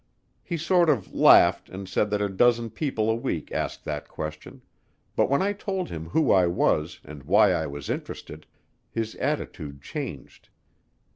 [0.41, 4.63] He sort of laughed and said that a dozen people a week asked that question,
[5.15, 8.47] but when I told him who I was and why I was interested,
[8.89, 10.49] his attitude changed.